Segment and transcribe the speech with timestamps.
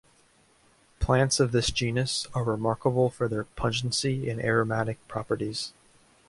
[0.99, 5.73] Plants of this genus are remarkable for their pungency and aromatic properties.